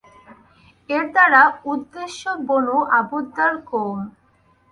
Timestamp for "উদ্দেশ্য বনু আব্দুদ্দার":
1.65-3.53